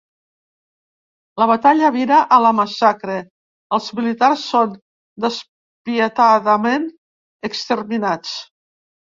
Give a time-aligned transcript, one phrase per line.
[1.41, 3.17] La batalla vira a la massacre:
[3.79, 4.73] els militars són
[5.27, 6.89] despietadament
[7.53, 8.37] exterminats.